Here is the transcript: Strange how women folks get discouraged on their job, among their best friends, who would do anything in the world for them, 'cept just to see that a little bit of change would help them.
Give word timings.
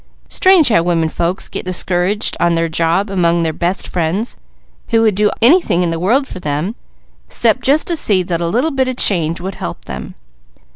Strange 0.29 0.69
how 0.69 0.81
women 0.81 1.09
folks 1.09 1.47
get 1.47 1.63
discouraged 1.63 2.35
on 2.39 2.55
their 2.55 2.67
job, 2.67 3.07
among 3.07 3.43
their 3.43 3.53
best 3.53 3.87
friends, 3.87 4.35
who 4.87 5.03
would 5.03 5.13
do 5.13 5.29
anything 5.43 5.83
in 5.83 5.91
the 5.91 5.99
world 5.99 6.27
for 6.27 6.39
them, 6.39 6.73
'cept 7.27 7.61
just 7.61 7.87
to 7.87 7.95
see 7.95 8.23
that 8.23 8.41
a 8.41 8.47
little 8.47 8.71
bit 8.71 8.87
of 8.87 8.97
change 8.97 9.39
would 9.39 9.53
help 9.53 9.85
them. 9.85 10.15